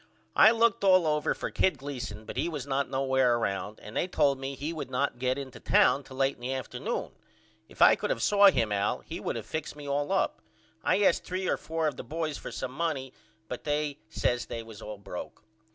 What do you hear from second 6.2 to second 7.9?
in the afternoon. If